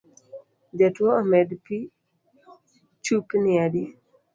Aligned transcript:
Jatuo 0.77 1.11
omed 1.21 1.49
pi 1.65 1.77
chupni 3.05 3.51
adi 3.65 3.83